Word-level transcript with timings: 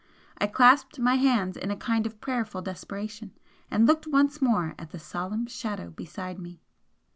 I 0.39 0.47
clasped 0.47 0.97
my 0.97 1.13
hands 1.13 1.55
in 1.55 1.69
a 1.69 1.75
kind 1.77 2.07
of 2.07 2.19
prayerful 2.19 2.63
desperation, 2.63 3.37
and 3.69 3.85
looked 3.85 4.07
once 4.07 4.41
more 4.41 4.73
at 4.79 4.89
the 4.89 4.97
solemn 4.97 5.45
Shadow 5.45 5.91
beside 5.91 6.39
me. 6.39 6.59